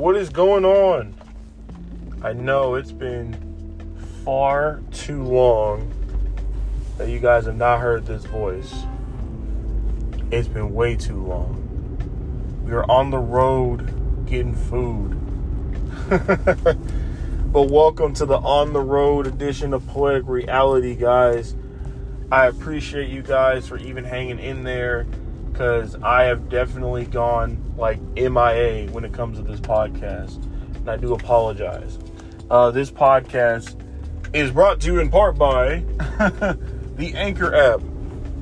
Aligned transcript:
What 0.00 0.16
is 0.16 0.30
going 0.30 0.64
on? 0.64 1.14
I 2.22 2.32
know 2.32 2.76
it's 2.76 2.90
been 2.90 3.36
far 4.24 4.80
too 4.92 5.22
long 5.22 5.92
that 6.96 7.10
you 7.10 7.18
guys 7.18 7.44
have 7.44 7.58
not 7.58 7.80
heard 7.80 8.06
this 8.06 8.24
voice. 8.24 8.74
It's 10.30 10.48
been 10.48 10.72
way 10.72 10.96
too 10.96 11.22
long. 11.22 12.62
We 12.64 12.72
are 12.72 12.90
on 12.90 13.10
the 13.10 13.18
road 13.18 14.24
getting 14.24 14.54
food. 14.54 15.20
but 16.08 17.70
welcome 17.70 18.14
to 18.14 18.24
the 18.24 18.38
on 18.38 18.72
the 18.72 18.80
road 18.80 19.26
edition 19.26 19.74
of 19.74 19.86
Poetic 19.86 20.26
Reality, 20.26 20.94
guys. 20.94 21.54
I 22.32 22.46
appreciate 22.46 23.10
you 23.10 23.20
guys 23.20 23.68
for 23.68 23.76
even 23.76 24.04
hanging 24.04 24.38
in 24.38 24.64
there 24.64 25.06
because 25.60 25.94
I 25.96 26.22
have 26.22 26.48
definitely 26.48 27.04
gone 27.04 27.74
like 27.76 28.00
MIA 28.16 28.90
when 28.92 29.04
it 29.04 29.12
comes 29.12 29.36
to 29.36 29.44
this 29.44 29.60
podcast. 29.60 30.42
And 30.74 30.88
I 30.88 30.96
do 30.96 31.12
apologize. 31.12 31.98
Uh, 32.48 32.70
this 32.70 32.90
podcast 32.90 33.78
is 34.34 34.52
brought 34.52 34.80
to 34.80 34.86
you 34.86 35.00
in 35.00 35.10
part 35.10 35.36
by 35.36 35.80
the 36.96 37.12
Anchor 37.14 37.54
app. 37.54 37.82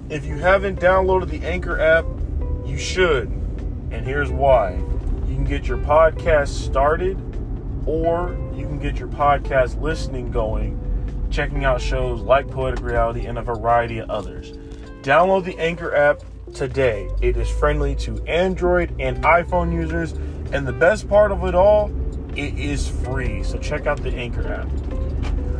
If 0.08 0.26
you 0.26 0.36
haven't 0.36 0.78
downloaded 0.78 1.28
the 1.28 1.44
Anchor 1.44 1.80
app, 1.80 2.04
you 2.64 2.78
should. 2.78 3.26
And 3.90 4.06
here's 4.06 4.30
why 4.30 4.74
you 4.76 5.34
can 5.34 5.42
get 5.42 5.66
your 5.66 5.78
podcast 5.78 6.50
started, 6.50 7.18
or 7.84 8.38
you 8.54 8.64
can 8.64 8.78
get 8.78 8.96
your 8.96 9.08
podcast 9.08 9.82
listening 9.82 10.30
going, 10.30 10.78
checking 11.32 11.64
out 11.64 11.80
shows 11.80 12.20
like 12.20 12.48
Poetic 12.48 12.84
Reality 12.84 13.26
and 13.26 13.38
a 13.38 13.42
variety 13.42 13.98
of 13.98 14.08
others. 14.08 14.52
Download 15.02 15.44
the 15.44 15.58
Anchor 15.58 15.92
app 15.96 16.22
today. 16.54 17.10
It 17.20 17.36
is 17.36 17.48
friendly 17.48 17.94
to 17.96 18.22
Android 18.26 18.94
and 18.98 19.22
iPhone 19.24 19.72
users, 19.72 20.12
and 20.52 20.66
the 20.66 20.72
best 20.72 21.08
part 21.08 21.32
of 21.32 21.44
it 21.44 21.54
all, 21.54 21.90
it 22.36 22.58
is 22.58 22.88
free. 22.88 23.42
So 23.42 23.58
check 23.58 23.86
out 23.86 24.02
the 24.02 24.10
Anchor 24.10 24.46
app. 24.52 24.68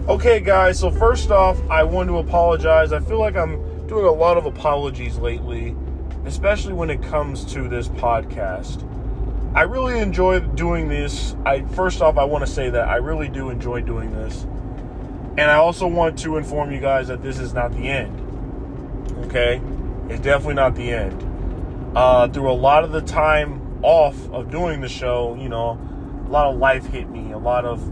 Okay, 0.08 0.40
guys, 0.40 0.78
so 0.78 0.90
first 0.90 1.30
off, 1.30 1.60
I 1.68 1.84
want 1.84 2.08
to 2.08 2.18
apologize. 2.18 2.92
I 2.92 3.00
feel 3.00 3.18
like 3.18 3.36
I'm 3.36 3.86
doing 3.86 4.06
a 4.06 4.12
lot 4.12 4.36
of 4.36 4.46
apologies 4.46 5.18
lately, 5.18 5.76
especially 6.24 6.72
when 6.72 6.88
it 6.88 7.02
comes 7.02 7.44
to 7.52 7.68
this 7.68 7.88
podcast. 7.88 8.84
I 9.54 9.62
really 9.62 9.98
enjoy 9.98 10.40
doing 10.40 10.88
this. 10.88 11.34
I 11.44 11.62
first 11.62 12.00
off, 12.00 12.16
I 12.16 12.24
want 12.24 12.46
to 12.46 12.50
say 12.50 12.70
that 12.70 12.88
I 12.88 12.96
really 12.96 13.28
do 13.28 13.50
enjoy 13.50 13.80
doing 13.80 14.12
this. 14.12 14.44
And 15.38 15.42
I 15.42 15.54
also 15.54 15.86
want 15.86 16.18
to 16.20 16.36
inform 16.36 16.72
you 16.72 16.80
guys 16.80 17.08
that 17.08 17.22
this 17.22 17.38
is 17.38 17.54
not 17.54 17.72
the 17.72 17.88
end. 17.88 19.14
Okay? 19.26 19.60
It's 20.08 20.20
definitely 20.20 20.54
not 20.54 20.74
the 20.74 20.90
end. 20.90 21.92
Uh, 21.96 22.28
through 22.28 22.50
a 22.50 22.52
lot 22.52 22.84
of 22.84 22.92
the 22.92 23.02
time 23.02 23.80
off 23.82 24.30
of 24.30 24.50
doing 24.50 24.80
the 24.80 24.88
show, 24.88 25.36
you 25.40 25.48
know, 25.48 25.78
a 26.26 26.30
lot 26.30 26.46
of 26.46 26.58
life 26.58 26.86
hit 26.86 27.08
me, 27.08 27.32
a 27.32 27.38
lot 27.38 27.64
of, 27.64 27.86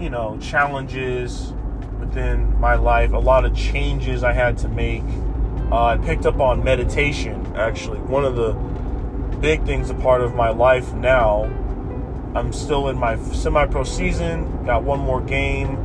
you 0.00 0.10
know, 0.10 0.38
challenges 0.40 1.52
within 2.00 2.58
my 2.60 2.74
life, 2.74 3.12
a 3.12 3.18
lot 3.18 3.44
of 3.44 3.56
changes 3.56 4.24
I 4.24 4.32
had 4.32 4.58
to 4.58 4.68
make. 4.68 5.04
Uh, 5.70 5.84
I 5.86 5.96
picked 5.98 6.26
up 6.26 6.40
on 6.40 6.62
meditation, 6.62 7.54
actually. 7.56 7.98
One 8.00 8.24
of 8.24 8.36
the 8.36 8.52
big 9.38 9.64
things 9.64 9.90
a 9.90 9.94
part 9.94 10.20
of 10.20 10.34
my 10.34 10.50
life 10.50 10.92
now. 10.94 11.44
I'm 12.34 12.52
still 12.52 12.88
in 12.88 12.96
my 12.96 13.16
semi 13.32 13.66
pro 13.66 13.84
season, 13.84 14.64
got 14.64 14.84
one 14.84 15.00
more 15.00 15.20
game 15.20 15.76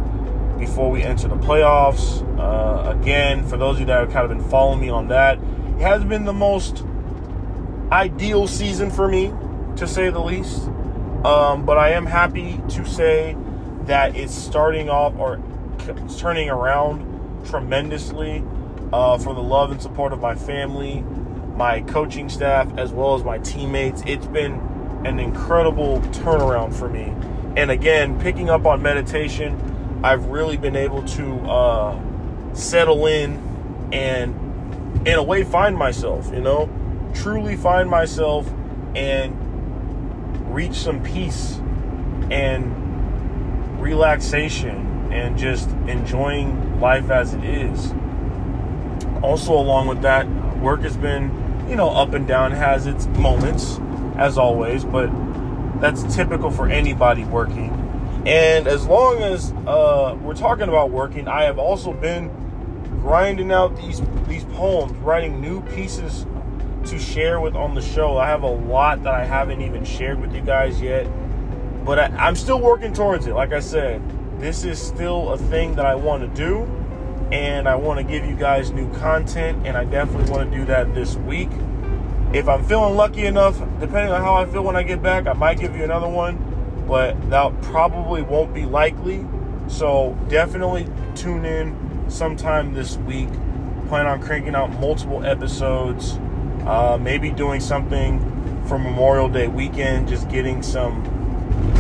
before 0.58 0.90
we 0.90 1.04
enter 1.04 1.28
the 1.28 1.36
playoffs. 1.36 2.24
Uh, 2.40 2.90
again, 2.90 3.46
for 3.48 3.58
those 3.58 3.76
of 3.76 3.82
you 3.82 3.86
that 3.88 4.00
have 4.00 4.12
kind 4.12 4.30
of 4.30 4.38
been 4.38 4.50
following 4.50 4.80
me 4.80 4.90
on 4.90 5.08
that, 5.10 5.40
has 5.80 6.04
been 6.04 6.26
the 6.26 6.34
most 6.34 6.84
ideal 7.92 8.48
season 8.48 8.92
for 8.92 9.08
me, 9.08 9.34
to 9.78 9.88
say 9.88 10.10
the 10.10 10.20
least. 10.20 10.68
Um, 11.24 11.66
but 11.66 11.78
I 11.78 11.92
am 11.92 12.06
happy 12.06 12.62
to 12.70 12.86
say 12.86 13.36
that 13.86 14.16
it's 14.16 14.34
starting 14.34 14.90
off 14.90 15.16
or 15.18 15.42
it's 15.88 16.20
turning 16.20 16.50
around 16.50 17.46
tremendously 17.46 18.44
uh, 18.92 19.18
for 19.18 19.34
the 19.34 19.42
love 19.42 19.72
and 19.72 19.82
support 19.82 20.14
of 20.14 20.20
my 20.20 20.36
family, 20.36 21.02
my 21.56 21.82
coaching 21.82 22.30
staff, 22.30 22.72
as 22.78 22.92
well 22.92 23.16
as 23.16 23.24
my 23.24 23.38
teammates. 23.40 24.04
It's 24.06 24.28
been 24.28 24.54
an 25.06 25.20
incredible 25.20 26.00
turnaround 26.12 26.74
for 26.74 26.90
me. 26.90 27.14
And 27.56 27.72
again, 27.72 28.20
picking 28.20 28.50
up 28.50 28.66
on 28.66 28.82
meditation, 28.82 30.00
I've 30.04 30.26
really 30.26 30.58
been 30.58 30.76
able 30.76 31.04
to 31.04 31.36
uh, 31.50 32.54
settle 32.54 33.08
in 33.08 33.90
and, 33.92 34.47
in 35.06 35.14
a 35.16 35.24
way, 35.24 35.44
find 35.44 35.78
myself, 35.78 36.32
you 36.34 36.42
know, 36.42 36.70
truly 37.14 37.56
find 37.56 37.90
myself 37.90 38.50
and 38.96 39.36
reach 40.54 40.76
some 40.76 41.02
peace 41.04 41.60
and 42.30 43.82
relaxation 43.82 45.12
and 45.12 45.38
just 45.38 45.70
enjoying 45.88 46.80
life 46.80 47.10
as 47.10 47.34
it 47.34 47.44
is. 47.44 47.94
Also, 49.22 49.54
along 49.54 49.88
with 49.88 50.02
that, 50.02 50.28
work 50.58 50.82
has 50.82 50.98
been, 50.98 51.32
you 51.70 51.76
know, 51.76 51.90
up 51.90 52.14
and 52.14 52.28
down, 52.28 52.52
has 52.52 52.88
its 52.88 53.08
moments, 53.08 53.80
as 54.18 54.38
always, 54.38 54.84
but 54.84 55.10
that's 55.80 56.16
typical 56.16 56.52
for 56.52 56.68
anybody 56.70 57.24
working. 57.24 57.72
And 58.26 58.68
as 58.68 58.86
long 58.86 59.22
as 59.22 59.54
uh, 59.66 60.18
we're 60.22 60.36
talking 60.36 60.68
about 60.68 60.92
working, 60.92 61.28
I 61.28 61.44
have 61.44 61.60
also 61.60 61.94
been 61.94 62.32
grinding 63.08 63.54
out 63.54 63.74
these 63.78 64.02
these 64.28 64.44
poems, 64.56 64.92
writing 64.98 65.40
new 65.40 65.62
pieces 65.62 66.26
to 66.84 67.00
share 67.00 67.40
with 67.40 67.56
on 67.56 67.74
the 67.74 67.82
show. 67.82 68.18
I 68.18 68.28
have 68.28 68.44
a 68.44 68.50
lot 68.50 69.02
that 69.04 69.14
I 69.14 69.24
haven't 69.24 69.62
even 69.62 69.86
shared 69.86 70.20
with 70.20 70.36
you 70.36 70.42
guys 70.42 70.82
yet, 70.82 71.08
but 71.86 71.98
I, 71.98 72.28
am 72.28 72.36
still 72.36 72.60
working 72.60 72.92
towards 72.92 73.26
it. 73.26 73.34
Like 73.34 73.54
I 73.54 73.62
said, 73.62 74.02
this 74.42 74.66
is 74.66 74.78
still 74.82 75.32
a 75.32 75.38
thing 75.38 75.74
that 75.76 75.86
I 75.86 75.96
want 75.96 76.22
to 76.22 76.28
do, 76.36 76.64
and 77.32 77.70
I 77.70 77.76
want 77.76 77.98
to 77.98 78.04
give 78.04 78.26
you 78.26 78.36
guys 78.36 78.72
new 78.72 78.94
content, 78.96 79.66
and 79.66 79.78
I 79.78 79.86
definitely 79.86 80.30
want 80.30 80.52
to 80.52 80.58
do 80.58 80.66
that 80.66 80.94
this 80.94 81.16
week. 81.16 81.50
If 82.34 82.50
I'm 82.50 82.66
feeling 82.66 82.98
lucky 82.98 83.26
enough, 83.26 83.58
depending 83.80 84.12
on 84.12 84.22
how 84.22 84.36
I 84.36 84.46
feel 84.46 84.66
when 84.66 84.76
I 84.76 84.84
get 84.84 85.02
back, 85.02 85.28
I 85.28 85.34
might 85.34 85.62
give 85.62 85.78
you 85.78 85.86
another 85.86 86.10
one 86.10 86.44
but 86.88 87.30
that 87.30 87.62
probably 87.64 88.22
won't 88.22 88.54
be 88.54 88.66
likely. 88.66 89.26
So 89.68 90.18
definitely 90.30 90.88
tune 91.16 91.46
in 91.46 91.87
sometime 92.10 92.74
this 92.74 92.98
week. 92.98 93.30
Plan 93.88 94.06
on 94.06 94.22
cranking 94.22 94.56
out 94.56 94.70
multiple 94.80 95.26
episodes. 95.26 96.20
Uh, 96.66 96.98
maybe 97.00 97.32
doing 97.32 97.62
something 97.62 98.20
for 98.68 98.78
Memorial 98.78 99.30
Day 99.30 99.48
weekend, 99.48 100.08
just 100.08 100.30
getting 100.30 100.62
some 100.62 101.04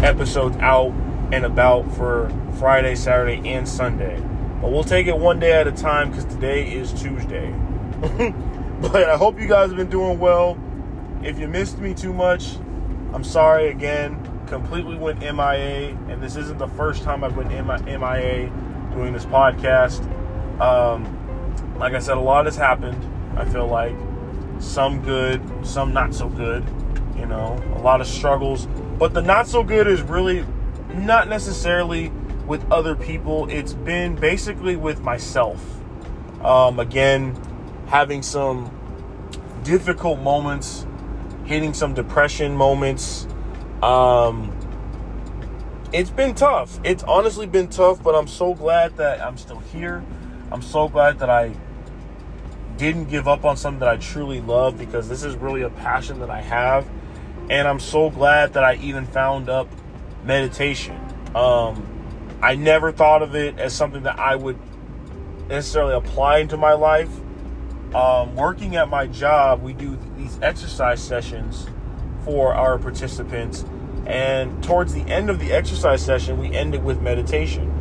episodes 0.03 0.55
out 0.57 0.93
and 1.31 1.45
about 1.45 1.91
for 1.95 2.31
Friday, 2.57 2.95
Saturday, 2.95 3.47
and 3.49 3.67
Sunday. 3.67 4.19
But 4.61 4.71
we'll 4.71 4.83
take 4.83 5.07
it 5.07 5.17
one 5.17 5.39
day 5.39 5.53
at 5.53 5.67
a 5.67 5.71
time 5.71 6.11
because 6.11 6.25
today 6.25 6.71
is 6.71 6.93
Tuesday. 6.93 7.53
but 8.81 9.09
I 9.09 9.17
hope 9.17 9.39
you 9.39 9.47
guys 9.47 9.69
have 9.69 9.77
been 9.77 9.89
doing 9.89 10.19
well. 10.19 10.57
If 11.23 11.37
you 11.39 11.47
missed 11.47 11.79
me 11.79 11.93
too 11.93 12.13
much, 12.13 12.55
I'm 13.13 13.23
sorry 13.23 13.69
again 13.69 14.23
completely 14.47 14.95
went 14.95 15.19
MIA, 15.19 15.95
and 16.09 16.21
this 16.21 16.35
isn't 16.35 16.57
the 16.57 16.67
first 16.69 17.03
time 17.03 17.23
I've 17.23 17.37
went 17.37 17.49
MIA 17.49 18.49
doing 18.93 19.13
this 19.13 19.25
podcast. 19.25 20.01
Um, 20.59 21.75
like 21.77 21.93
I 21.93 21.99
said, 21.99 22.17
a 22.17 22.21
lot 22.21 22.45
has 22.45 22.55
happened. 22.55 22.97
I 23.37 23.45
feel 23.45 23.67
like 23.67 23.95
some 24.59 25.01
good, 25.01 25.41
some 25.65 25.93
not 25.93 26.13
so 26.13 26.29
good. 26.29 26.65
You 27.17 27.25
know, 27.25 27.61
a 27.75 27.79
lot 27.79 28.01
of 28.01 28.07
struggles, 28.07 28.67
but 28.97 29.13
the 29.13 29.21
not 29.21 29.47
so 29.47 29.63
good 29.63 29.87
is 29.87 30.01
really 30.01 30.45
not 30.93 31.27
necessarily 31.27 32.09
with 32.47 32.69
other 32.71 32.95
people. 32.95 33.49
It's 33.49 33.73
been 33.73 34.15
basically 34.15 34.75
with 34.75 35.01
myself. 35.01 35.63
Um, 36.41 36.79
again, 36.79 37.35
having 37.87 38.21
some 38.21 38.71
difficult 39.63 40.19
moments, 40.19 40.85
hitting 41.45 41.73
some 41.73 41.93
depression 41.93 42.55
moments, 42.55 43.27
um, 43.81 44.53
it's 45.91 46.09
been 46.09 46.35
tough. 46.35 46.79
It's 46.83 47.03
honestly 47.03 47.47
been 47.47 47.67
tough, 47.67 48.03
but 48.03 48.15
I'm 48.15 48.27
so 48.27 48.53
glad 48.53 48.97
that 48.97 49.21
I'm 49.21 49.37
still 49.37 49.59
here. 49.59 50.03
I'm 50.51 50.61
so 50.61 50.87
glad 50.87 51.19
that 51.19 51.29
I 51.29 51.53
didn't 52.77 53.05
give 53.05 53.27
up 53.27 53.43
on 53.43 53.57
something 53.57 53.79
that 53.79 53.89
I 53.89 53.97
truly 53.97 54.39
love 54.39 54.77
because 54.77 55.09
this 55.09 55.23
is 55.23 55.35
really 55.35 55.63
a 55.63 55.69
passion 55.69 56.19
that 56.19 56.29
I 56.29 56.41
have. 56.41 56.87
And 57.49 57.67
I'm 57.67 57.79
so 57.79 58.09
glad 58.09 58.53
that 58.53 58.63
I 58.63 58.75
even 58.75 59.05
found 59.05 59.49
up 59.49 59.67
meditation. 60.23 60.97
Um, 61.35 62.37
I 62.41 62.55
never 62.55 62.91
thought 62.91 63.23
of 63.23 63.35
it 63.35 63.57
as 63.57 63.73
something 63.73 64.03
that 64.03 64.19
I 64.19 64.35
would 64.35 64.59
necessarily 65.49 65.95
apply 65.95 66.39
into 66.39 66.57
my 66.57 66.73
life. 66.73 67.09
Um, 67.95 68.35
working 68.35 68.75
at 68.75 68.89
my 68.89 69.07
job, 69.07 69.61
we 69.61 69.73
do 69.73 69.97
these 70.17 70.37
exercise 70.41 71.01
sessions 71.01 71.67
for 72.23 72.53
our 72.53 72.77
participants. 72.77 73.65
And 74.05 74.63
towards 74.63 74.93
the 74.93 75.01
end 75.01 75.29
of 75.29 75.39
the 75.39 75.51
exercise 75.51 76.03
session, 76.03 76.37
we 76.37 76.53
ended 76.55 76.83
with 76.83 77.01
meditation. 77.01 77.71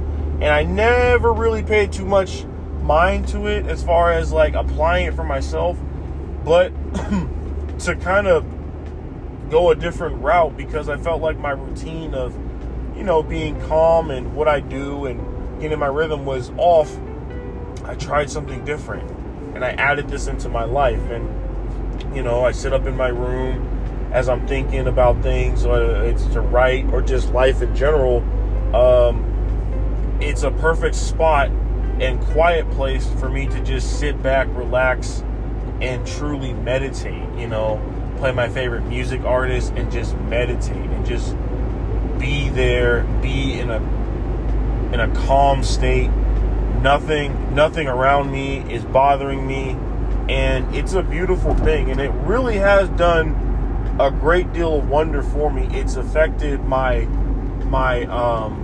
And 0.41 0.47
I 0.47 0.63
never 0.63 1.33
really 1.33 1.63
paid 1.63 1.93
too 1.93 2.05
much 2.05 2.45
mind 2.87 3.27
to 3.29 3.47
it 3.47 3.67
as 3.67 3.83
far 3.83 4.13
as 4.13 4.33
like 4.33 4.55
applying 4.55 5.07
it 5.07 5.15
for 5.15 5.25
myself. 5.25 5.77
But 6.45 6.73
to 7.81 7.97
kind 7.97 8.27
of 8.27 8.47
go 9.51 9.71
a 9.71 9.75
different 9.75 10.23
route 10.23 10.57
because 10.57 10.89
I 10.89 10.97
felt 10.97 11.21
like 11.21 11.39
my 11.39 11.51
routine 11.51 12.15
of, 12.15 12.35
you 12.97 13.03
know, 13.03 13.23
being 13.23 13.61
calm 13.63 14.11
and 14.11 14.35
what 14.35 14.49
I 14.49 14.61
do 14.61 15.07
and 15.07 15.61
getting 15.61 15.79
my 15.79 15.87
rhythm 15.87 16.25
was 16.25 16.51
off. 16.57 16.97
I 17.85 17.95
tried 17.95 18.31
something 18.31 18.65
different 18.65 19.11
and 19.55 19.65
I 19.65 19.71
added 19.71 20.09
this 20.09 20.29
into 20.29 20.49
my 20.49 20.65
life. 20.65 21.03
And, 21.11 22.15
you 22.15 22.23
know, 22.23 22.45
I 22.45 22.53
sit 22.53 22.73
up 22.73 22.87
in 22.87 22.97
my 22.97 23.09
room 23.09 23.73
as 24.13 24.29
I'm 24.29 24.47
thinking 24.47 24.87
about 24.87 25.23
things, 25.23 25.67
whether 25.67 26.05
it's 26.05 26.25
to 26.29 26.41
write 26.41 26.87
or 26.93 27.03
just 27.03 27.33
life 27.33 27.63
in 27.63 27.75
general. 27.75 28.19
Um, 28.75 29.25
it's 30.21 30.45
a 30.45 30.51
perfect 30.51 30.95
spot 30.95 31.51
and 32.01 32.21
quiet 32.27 32.71
place 32.73 33.07
for 33.19 33.29
me 33.29 33.47
to 33.47 33.61
just 33.63 33.99
sit 33.99 34.23
back, 34.23 34.49
relax, 34.51 35.23
and 35.81 36.07
truly 36.07 36.53
meditate. 36.53 37.29
You 37.39 37.49
know, 37.49 37.81
play 38.19 38.33
my 38.33 38.49
favorite 38.49 38.85
music 38.85 39.23
artist 39.23 39.73
and 39.77 39.91
just 39.91 40.17
meditate 40.19 40.77
and 40.77 41.07
just 41.07 41.37
be 42.19 42.49
there, 42.51 43.05
be 43.23 43.59
in 43.59 43.71
a 43.71 43.77
in 44.93 45.01
a 45.01 45.15
calm 45.27 45.63
state. 45.63 46.11
Nothing 46.83 47.55
nothing 47.55 47.89
around 47.89 48.31
me 48.31 48.59
is 48.73 48.85
bothering 48.85 49.47
me 49.47 49.77
and 50.29 50.75
it's 50.75 50.93
a 50.95 51.03
beautiful 51.03 51.55
thing 51.55 51.91
and 51.91 52.01
it 52.01 52.11
really 52.25 52.57
has 52.57 52.89
done 52.91 53.43
a 53.99 54.11
great 54.11 54.53
deal 54.53 54.79
of 54.79 54.89
wonder 54.89 55.23
for 55.23 55.51
me. 55.51 55.67
It's 55.71 55.97
affected 55.97 56.65
my 56.65 57.01
my 57.67 58.05
um 58.05 58.63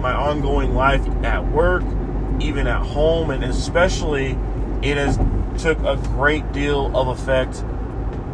my 0.00 0.12
ongoing 0.12 0.74
life 0.74 1.06
at 1.24 1.46
work, 1.52 1.82
even 2.40 2.66
at 2.66 2.82
home, 2.82 3.30
and 3.30 3.44
especially 3.44 4.38
it 4.82 4.96
has 4.96 5.18
took 5.58 5.78
a 5.80 5.96
great 6.08 6.50
deal 6.52 6.96
of 6.96 7.08
effect 7.08 7.64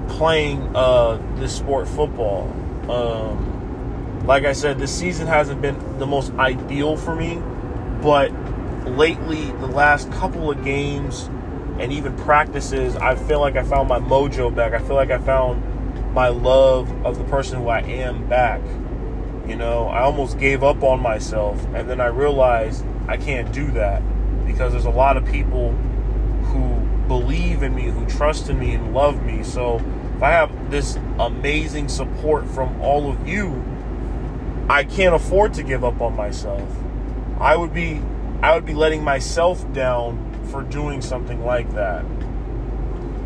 playing 0.09 0.75
uh, 0.77 1.21
this 1.37 1.55
sport 1.55 1.89
football. 1.89 2.51
Um, 2.91 4.27
like 4.27 4.45
I 4.45 4.53
said, 4.53 4.79
this 4.79 4.97
season 4.97 5.27
hasn't 5.27 5.61
been 5.61 5.99
the 5.99 6.07
most 6.07 6.33
ideal 6.35 6.97
for 6.97 7.15
me, 7.15 7.41
but 8.03 8.33
lately, 8.87 9.47
the 9.53 9.67
last 9.67 10.11
couple 10.13 10.51
of 10.51 10.65
games 10.65 11.29
and 11.79 11.93
even 11.93 12.17
practices, 12.17 12.97
I 12.97 13.15
feel 13.15 13.41
like 13.41 13.57
I 13.57 13.63
found 13.63 13.89
my 13.89 13.99
mojo 13.99 14.55
back. 14.55 14.73
I 14.73 14.79
feel 14.79 14.97
like 14.97 15.11
I 15.11 15.19
found 15.19 15.63
my 16.15 16.29
love 16.29 16.91
of 17.05 17.19
the 17.19 17.25
person 17.25 17.61
who 17.61 17.69
I 17.69 17.81
am 17.81 18.29
back. 18.29 18.63
You 19.47 19.57
know, 19.57 19.87
I 19.89 20.01
almost 20.01 20.39
gave 20.39 20.65
up 20.65 20.83
on 20.83 21.01
myself, 21.01 21.65
and 21.75 21.89
then 21.89 22.01
I 22.01 22.07
realized 22.07 22.85
I 23.09 23.17
can't 23.17 23.53
do 23.53 23.71
that 23.73 24.03
because 24.47 24.73
there's 24.73 24.87
a 24.87 24.91
lot 24.91 25.17
of 25.17 25.25
people 25.27 25.73
who 25.73 26.81
believe 27.09 27.63
in 27.63 27.75
me, 27.75 27.85
who 27.85 28.07
trust 28.07 28.49
in 28.49 28.59
me, 28.59 28.75
and 28.75 28.95
love 28.95 29.23
me. 29.25 29.43
So 29.43 29.81
if 30.17 30.23
I 30.23 30.31
have 30.31 30.71
this 30.71 30.99
amazing 31.19 31.89
support 31.89 32.47
from 32.47 32.81
all 32.81 33.11
of 33.11 33.29
you, 33.29 33.63
I 34.69 34.85
can't 34.85 35.15
afford 35.15 35.55
to 35.55 35.63
give 35.63 35.85
up 35.85 36.01
on 36.01 36.17
myself. 36.17 36.69
I 37.39 37.57
would 37.57 37.73
be 37.73 38.01
I 38.43 38.55
would 38.55 38.67
be 38.67 38.75
letting 38.75 39.03
myself 39.03 39.71
down 39.73 40.23
for 40.51 40.63
doing 40.63 41.01
something 41.01 41.45
like 41.45 41.73
that. 41.75 42.05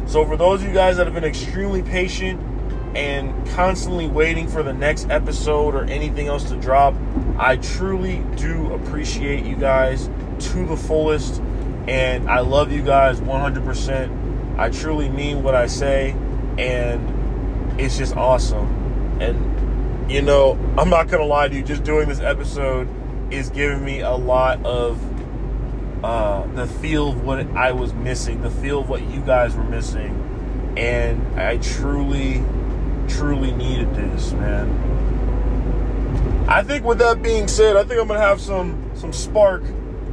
So 0.06 0.24
for 0.24 0.36
those 0.36 0.62
of 0.62 0.68
you 0.68 0.74
guys 0.74 0.96
that 0.96 1.06
have 1.06 1.14
been 1.14 1.24
extremely 1.24 1.82
patient 1.82 2.40
and 2.94 3.46
constantly 3.50 4.08
waiting 4.08 4.48
for 4.48 4.62
the 4.62 4.72
next 4.72 5.08
episode 5.10 5.75
or 5.75 5.84
anything 5.84 6.28
else 6.28 6.44
to 6.50 6.56
drop. 6.56 6.94
I 7.38 7.56
truly 7.56 8.25
do 8.37 8.72
appreciate 8.75 9.44
you 9.44 9.56
guys 9.56 10.10
to 10.40 10.66
the 10.66 10.76
fullest, 10.76 11.40
and 11.87 12.28
I 12.28 12.40
love 12.40 12.72
you 12.72 12.82
guys 12.82 13.20
100%. 13.20 14.58
I 14.58 14.70
truly 14.70 15.08
mean 15.08 15.42
what 15.42 15.54
I 15.54 15.66
say, 15.66 16.10
and 16.58 17.81
it's 17.81 17.96
just 17.96 18.16
awesome. 18.16 19.20
And, 19.20 20.10
you 20.10 20.22
know, 20.22 20.58
I'm 20.76 20.90
not 20.90 21.08
going 21.08 21.22
to 21.22 21.26
lie 21.26 21.48
to 21.48 21.54
you, 21.54 21.62
just 21.62 21.84
doing 21.84 22.08
this 22.08 22.20
episode 22.20 22.88
is 23.32 23.48
giving 23.50 23.84
me 23.84 24.00
a 24.00 24.10
lot 24.10 24.64
of 24.64 25.00
uh, 26.04 26.46
the 26.54 26.66
feel 26.66 27.10
of 27.10 27.25
what 27.25 27.46
I 27.56 27.72
was 27.72 27.92
missing, 27.92 28.42
the 28.42 28.50
feel 28.50 28.81
of 28.81 28.88
what 28.88 29.02
you 29.02 29.20
guys 29.20 29.54
were 29.54 29.64
missing. 29.64 30.75
And 30.76 31.40
I 31.40 31.58
truly 31.58 32.42
truly 33.10 33.52
needed 33.52 33.94
this, 33.94 34.32
man. 34.32 34.68
I 36.48 36.62
think 36.62 36.84
with 36.84 36.98
that 36.98 37.22
being 37.22 37.46
said, 37.46 37.76
I 37.76 37.84
think 37.84 38.00
I'm 38.00 38.08
gonna 38.08 38.20
have 38.20 38.40
some 38.40 38.90
some 38.94 39.12
spark 39.12 39.62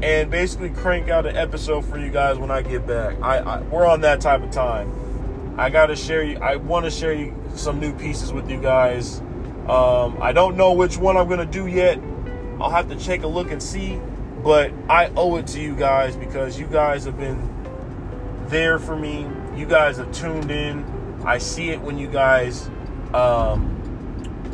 and 0.04 0.30
basically 0.30 0.70
crank 0.70 1.10
out 1.10 1.26
an 1.26 1.36
episode 1.36 1.84
for 1.86 1.98
you 1.98 2.12
guys 2.12 2.38
when 2.38 2.52
I 2.52 2.62
get 2.62 2.86
back. 2.86 3.18
I, 3.22 3.38
I 3.40 3.62
we're 3.62 3.88
on 3.88 4.02
that 4.02 4.22
type 4.22 4.44
of 4.44 4.52
time. 4.52 5.56
I 5.58 5.70
gotta 5.70 5.96
share 5.96 6.24
you. 6.24 6.38
I 6.38 6.58
want 6.58 6.86
to 6.86 6.92
share 6.92 7.14
you 7.14 7.36
some 7.56 7.80
new 7.80 7.92
pieces 7.94 8.32
with 8.32 8.50
you 8.50 8.62
guys. 8.62 9.20
Um, 9.68 10.18
I 10.22 10.32
don't 10.32 10.56
know 10.56 10.74
which 10.74 10.98
one 10.98 11.18
I'm 11.18 11.28
gonna 11.28 11.46
do 11.46 11.66
yet. 11.66 12.00
I'll 12.60 12.70
have 12.70 12.88
to 12.90 12.96
take 12.96 13.24
a 13.24 13.28
look 13.28 13.52
and 13.52 13.62
see. 13.62 14.00
But 14.44 14.72
I 14.88 15.12
owe 15.18 15.38
it 15.38 15.48
to 15.48 15.60
you 15.60 15.76
guys 15.76 16.16
because 16.16 16.60
you 16.60 16.68
guys 16.68 17.06
have 17.06 17.18
been 17.18 17.50
there 18.48 18.78
for 18.78 18.96
me. 18.96 19.28
You 19.56 19.66
guys 19.66 19.98
have 19.98 20.12
tuned 20.12 20.52
in. 20.52 20.86
I 21.26 21.40
see 21.40 21.72
it 21.72 21.82
when 21.82 21.98
you 21.98 22.08
guys 22.08 22.70
um, 23.14 23.78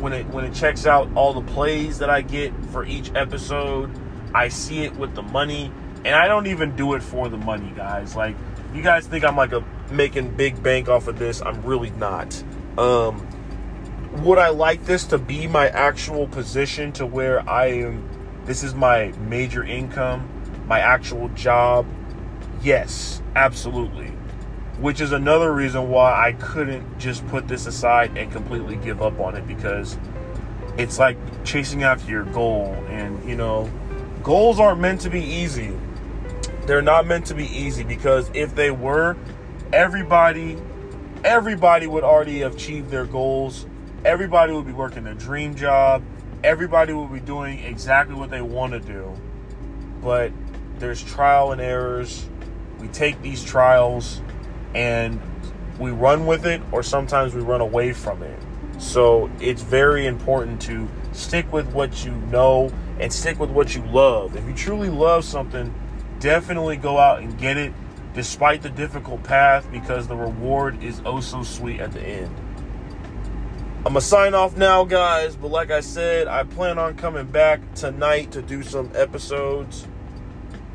when 0.00 0.12
it 0.12 0.26
when 0.28 0.44
it 0.44 0.54
checks 0.54 0.86
out 0.86 1.08
all 1.14 1.32
the 1.32 1.52
plays 1.52 1.98
that 1.98 2.10
I 2.10 2.20
get 2.20 2.52
for 2.66 2.84
each 2.84 3.12
episode, 3.14 3.90
I 4.34 4.48
see 4.48 4.84
it 4.84 4.94
with 4.96 5.14
the 5.14 5.22
money, 5.22 5.72
and 6.04 6.14
I 6.14 6.28
don't 6.28 6.46
even 6.46 6.76
do 6.76 6.94
it 6.94 7.02
for 7.02 7.28
the 7.28 7.36
money, 7.36 7.72
guys. 7.76 8.14
Like 8.16 8.36
you 8.74 8.82
guys 8.82 9.06
think 9.06 9.24
I'm 9.24 9.36
like 9.36 9.52
a 9.52 9.64
making 9.90 10.36
big 10.36 10.62
bank 10.62 10.88
off 10.88 11.08
of 11.08 11.18
this, 11.18 11.42
I'm 11.42 11.62
really 11.62 11.90
not. 11.90 12.42
Um, 12.76 13.26
would 14.22 14.38
I 14.38 14.48
like 14.48 14.84
this 14.84 15.04
to 15.06 15.18
be 15.18 15.46
my 15.46 15.68
actual 15.68 16.26
position 16.26 16.92
to 16.92 17.06
where 17.06 17.48
I 17.48 17.66
am? 17.66 18.08
This 18.44 18.62
is 18.62 18.74
my 18.74 19.12
major 19.28 19.64
income, 19.64 20.28
my 20.66 20.80
actual 20.80 21.28
job. 21.30 21.86
Yes, 22.62 23.22
absolutely 23.34 24.12
which 24.80 25.00
is 25.00 25.12
another 25.12 25.52
reason 25.52 25.88
why 25.88 26.28
I 26.28 26.32
couldn't 26.32 26.98
just 26.98 27.26
put 27.28 27.48
this 27.48 27.66
aside 27.66 28.16
and 28.16 28.30
completely 28.32 28.76
give 28.76 29.02
up 29.02 29.18
on 29.20 29.36
it 29.36 29.46
because 29.46 29.96
it's 30.76 30.98
like 30.98 31.16
chasing 31.44 31.82
after 31.82 32.10
your 32.10 32.24
goal. 32.24 32.74
And 32.88 33.28
you 33.28 33.36
know 33.36 33.70
goals 34.22 34.58
aren't 34.58 34.80
meant 34.80 35.00
to 35.02 35.10
be 35.10 35.22
easy. 35.22 35.72
They're 36.66 36.82
not 36.82 37.06
meant 37.06 37.26
to 37.26 37.34
be 37.34 37.46
easy 37.46 37.84
because 37.84 38.30
if 38.34 38.54
they 38.54 38.70
were 38.70 39.16
everybody 39.72 40.56
everybody 41.24 41.86
would 41.86 42.04
already 42.04 42.40
have 42.40 42.54
achieved 42.54 42.90
their 42.90 43.06
goals. 43.06 43.66
Everybody 44.04 44.52
would 44.52 44.66
be 44.66 44.72
working 44.72 45.04
their 45.04 45.14
dream 45.14 45.54
job. 45.54 46.02
Everybody 46.42 46.92
would 46.92 47.12
be 47.12 47.20
doing 47.20 47.60
exactly 47.60 48.14
what 48.14 48.30
they 48.30 48.42
want 48.42 48.74
to 48.74 48.80
do. 48.80 49.10
But 50.02 50.32
there's 50.78 51.02
trial 51.02 51.52
and 51.52 51.60
errors. 51.60 52.28
We 52.78 52.88
take 52.88 53.20
these 53.22 53.42
trials 53.42 54.20
and 54.74 55.20
we 55.78 55.90
run 55.90 56.26
with 56.26 56.46
it 56.46 56.62
or 56.72 56.82
sometimes 56.82 57.34
we 57.34 57.40
run 57.40 57.60
away 57.60 57.92
from 57.92 58.22
it. 58.22 58.38
So 58.78 59.30
it's 59.40 59.62
very 59.62 60.06
important 60.06 60.60
to 60.62 60.88
stick 61.12 61.52
with 61.52 61.72
what 61.72 62.04
you 62.04 62.12
know 62.12 62.72
and 62.98 63.12
stick 63.12 63.38
with 63.38 63.50
what 63.50 63.74
you 63.74 63.82
love. 63.86 64.36
If 64.36 64.44
you 64.46 64.54
truly 64.54 64.88
love 64.88 65.24
something, 65.24 65.72
definitely 66.20 66.76
go 66.76 66.98
out 66.98 67.20
and 67.22 67.36
get 67.38 67.56
it 67.56 67.72
despite 68.14 68.62
the 68.62 68.70
difficult 68.70 69.22
path 69.24 69.70
because 69.70 70.06
the 70.06 70.16
reward 70.16 70.82
is 70.82 71.00
oh 71.04 71.20
so 71.20 71.42
sweet 71.42 71.80
at 71.80 71.92
the 71.92 72.00
end. 72.00 72.34
I'm 73.78 73.92
gonna 73.92 74.00
sign 74.00 74.34
off 74.34 74.56
now, 74.56 74.84
guys, 74.84 75.36
but 75.36 75.48
like 75.48 75.70
I 75.70 75.80
said, 75.80 76.26
I 76.26 76.44
plan 76.44 76.78
on 76.78 76.94
coming 76.96 77.26
back 77.26 77.60
tonight 77.74 78.30
to 78.32 78.40
do 78.40 78.62
some 78.62 78.90
episodes. 78.94 79.86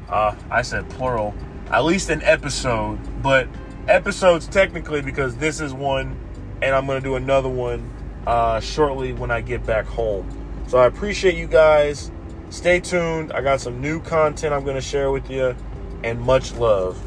Uh, 0.08 0.36
I 0.52 0.62
said 0.62 0.88
plural, 0.92 1.34
at 1.72 1.86
least 1.86 2.10
an 2.10 2.22
episode, 2.22 3.00
but 3.24 3.48
episodes 3.90 4.48
technically 4.48 5.02
because 5.02 5.36
this 5.38 5.60
is 5.60 5.74
one, 5.74 6.18
and 6.62 6.76
I'm 6.76 6.86
going 6.86 7.02
to 7.02 7.04
do 7.04 7.16
another 7.16 7.50
one 7.50 7.90
uh, 8.28 8.60
shortly 8.60 9.14
when 9.14 9.32
I 9.32 9.42
get 9.42 9.66
back 9.66 9.86
home. 9.86 10.30
So 10.68 10.78
I 10.78 10.86
appreciate 10.86 11.36
you 11.36 11.48
guys. 11.48 12.12
Stay 12.50 12.80
tuned. 12.80 13.32
I 13.34 13.42
got 13.42 13.62
some 13.62 13.82
new 13.82 14.00
content 14.02 14.54
I'm 14.54 14.64
going 14.64 14.76
to 14.76 14.82
share 14.82 15.12
with 15.12 15.30
you, 15.30 15.56
and 16.04 16.22
much 16.22 16.54
love. 16.54 17.02